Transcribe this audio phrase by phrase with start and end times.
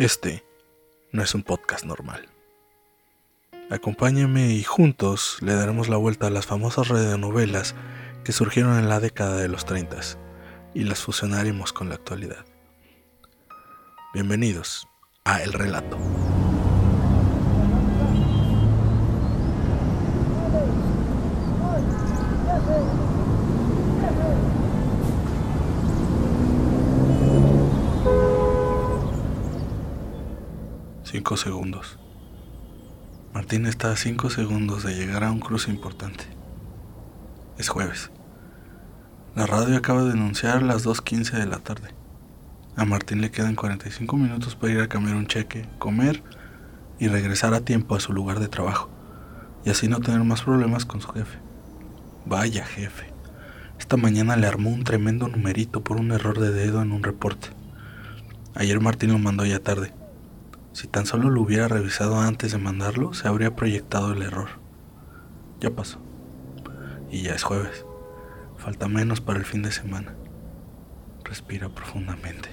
[0.00, 0.42] Este
[1.12, 2.26] no es un podcast normal.
[3.68, 7.74] Acompáñame y juntos le daremos la vuelta a las famosas radionovelas
[8.24, 10.00] que surgieron en la década de los 30
[10.72, 12.46] y las fusionaremos con la actualidad.
[14.14, 14.88] Bienvenidos
[15.24, 15.98] a El Relato.
[31.10, 31.98] Cinco segundos.
[33.34, 36.22] Martín está a cinco segundos de llegar a un cruce importante.
[37.58, 38.12] Es jueves.
[39.34, 41.88] La radio acaba de anunciar las 2.15 de la tarde.
[42.76, 46.22] A Martín le quedan 45 minutos para ir a cambiar un cheque, comer
[47.00, 48.88] y regresar a tiempo a su lugar de trabajo,
[49.64, 51.40] y así no tener más problemas con su jefe.
[52.24, 53.12] Vaya jefe.
[53.80, 57.48] Esta mañana le armó un tremendo numerito por un error de dedo en un reporte.
[58.54, 59.92] Ayer Martín lo mandó ya tarde.
[60.72, 64.48] Si tan solo lo hubiera revisado antes de mandarlo, se habría proyectado el error.
[65.60, 65.98] Ya pasó.
[67.10, 67.84] Y ya es jueves.
[68.56, 70.14] Falta menos para el fin de semana.
[71.24, 72.50] Respira profundamente.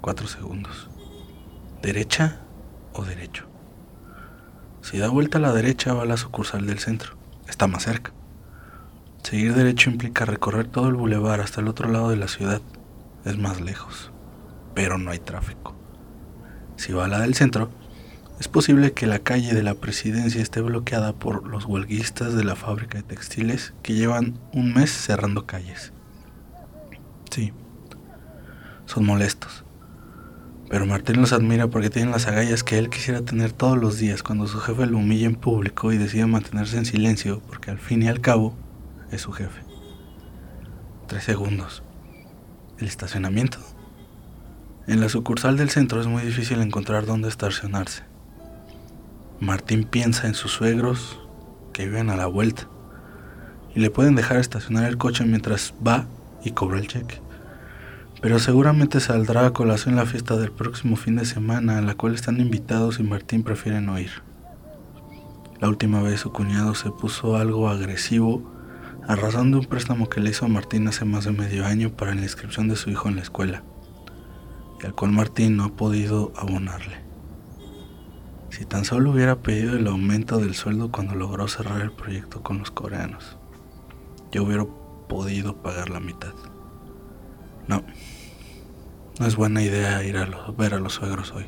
[0.00, 0.88] Cuatro segundos.
[1.80, 2.40] ¿Derecha
[2.92, 3.46] o derecho?
[4.82, 7.16] Si da vuelta a la derecha va a la sucursal del centro.
[7.46, 8.12] Está más cerca.
[9.22, 12.62] Seguir derecho implica recorrer todo el bulevar hasta el otro lado de la ciudad.
[13.24, 14.10] Es más lejos.
[14.74, 15.74] Pero no hay tráfico.
[16.78, 17.70] Si va a la del centro,
[18.38, 22.54] es posible que la calle de la presidencia esté bloqueada por los huelguistas de la
[22.54, 25.92] fábrica de textiles que llevan un mes cerrando calles.
[27.30, 27.52] Sí,
[28.86, 29.64] son molestos.
[30.70, 34.22] Pero Martín los admira porque tienen las agallas que él quisiera tener todos los días
[34.22, 38.04] cuando su jefe lo humilla en público y decide mantenerse en silencio porque al fin
[38.04, 38.56] y al cabo
[39.10, 39.62] es su jefe.
[41.08, 41.82] Tres segundos.
[42.78, 43.58] ¿El estacionamiento?
[44.88, 48.04] En la sucursal del centro es muy difícil encontrar dónde estacionarse.
[49.38, 51.20] Martín piensa en sus suegros
[51.74, 52.66] que viven a la vuelta
[53.74, 56.06] y le pueden dejar estacionar el coche mientras va
[56.42, 57.20] y cobra el cheque.
[58.22, 62.14] Pero seguramente saldrá a colación la fiesta del próximo fin de semana a la cual
[62.14, 64.22] están invitados y Martín prefiere no ir.
[65.60, 68.50] La última vez su cuñado se puso algo agresivo
[69.06, 71.90] a razón de un préstamo que le hizo a Martín hace más de medio año
[71.90, 73.62] para la inscripción de su hijo en la escuela
[74.82, 76.98] y al cual Martín no ha podido abonarle.
[78.50, 82.58] Si tan solo hubiera pedido el aumento del sueldo cuando logró cerrar el proyecto con
[82.58, 83.36] los coreanos,
[84.32, 84.64] yo hubiera
[85.08, 86.34] podido pagar la mitad.
[87.66, 87.82] No,
[89.18, 91.46] no es buena idea ir a ver a los suegros hoy.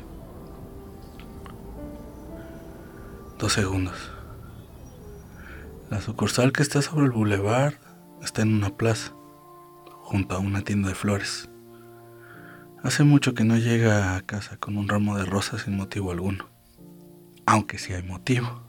[3.39, 4.11] Dos segundos.
[5.89, 7.79] La sucursal que está sobre el bulevar
[8.21, 9.13] está en una plaza,
[10.03, 11.50] junto a una tienda de flores.
[12.83, 16.49] Hace mucho que no llega a casa con un ramo de rosas sin motivo alguno.
[17.45, 18.63] Aunque sí hay motivo.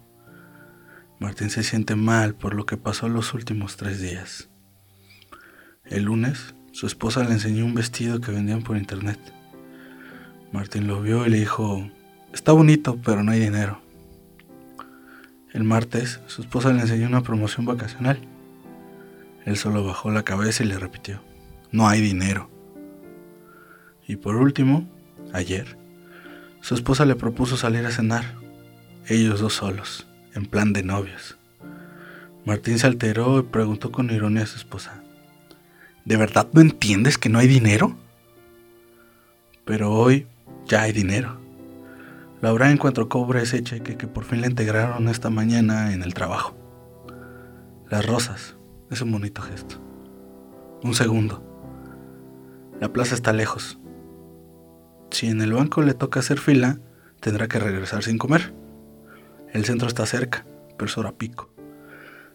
[1.18, 4.50] Martín se siente mal por lo que pasó los últimos tres días.
[5.86, 9.18] El lunes, su esposa le enseñó un vestido que vendían por internet.
[10.52, 11.90] Martín lo vio y le dijo,
[12.34, 13.80] está bonito, pero no hay dinero.
[15.54, 18.20] El martes, su esposa le enseñó una promoción vacacional.
[19.46, 21.22] Él solo bajó la cabeza y le repitió,
[21.70, 22.51] no hay dinero.
[24.12, 24.86] Y por último,
[25.32, 25.78] ayer,
[26.60, 28.34] su esposa le propuso salir a cenar,
[29.06, 31.38] ellos dos solos, en plan de novios.
[32.44, 35.02] Martín se alteró y preguntó con ironía a su esposa,
[36.04, 37.96] ¿de verdad no entiendes que no hay dinero?
[39.64, 40.26] Pero hoy
[40.66, 41.40] ya hay dinero.
[42.42, 46.54] Laura encuentro cobra ese cheque que por fin le integraron esta mañana en el trabajo.
[47.88, 48.56] Las rosas,
[48.90, 49.76] es un bonito gesto.
[50.82, 51.42] Un segundo.
[52.78, 53.78] La plaza está lejos.
[55.12, 56.78] Si en el banco le toca hacer fila,
[57.20, 58.54] tendrá que regresar sin comer.
[59.52, 60.46] El centro está cerca,
[60.78, 61.52] pero es hora pico.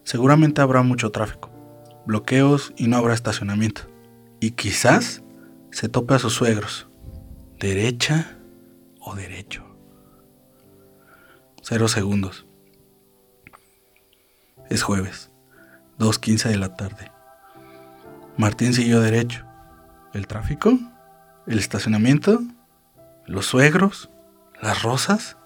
[0.04, 1.50] Seguramente habrá mucho tráfico,
[2.06, 3.82] bloqueos y no habrá estacionamiento.
[4.40, 5.24] Y quizás
[5.72, 6.88] se tope a sus suegros.
[7.58, 8.38] ¿Derecha
[9.00, 9.64] o derecho?
[11.60, 12.46] Cero segundos.
[14.70, 15.32] Es jueves,
[15.98, 17.10] 2.15 de la tarde.
[18.36, 19.44] Martín siguió derecho.
[20.14, 20.78] ¿El tráfico?
[21.48, 22.40] ¿El estacionamiento?
[23.28, 24.08] ¿Los suegros?
[24.62, 25.36] ¿Las rosas?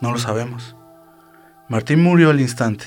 [0.00, 0.74] No lo sabemos.
[1.68, 2.86] Martín murió al instante.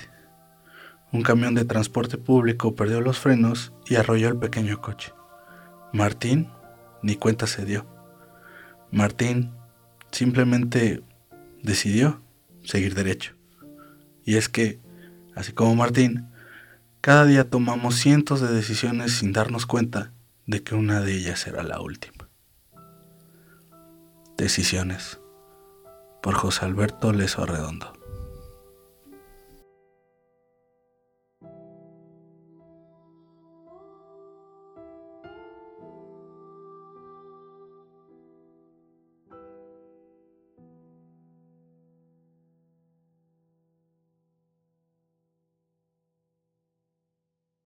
[1.14, 5.14] Un camión de transporte público perdió los frenos y arrolló el pequeño coche.
[5.94, 6.50] Martín
[7.04, 7.88] ni cuenta se dio.
[8.92, 9.54] Martín
[10.12, 11.02] simplemente
[11.64, 12.22] decidió
[12.64, 13.34] seguir derecho.
[14.26, 14.82] Y es que,
[15.36, 16.28] así como Martín,
[17.00, 20.12] cada día tomamos cientos de decisiones sin darnos cuenta
[20.48, 22.25] de que una de ellas era la última.
[24.38, 25.22] Decisiones
[26.22, 27.94] por José Alberto Leso Redondo.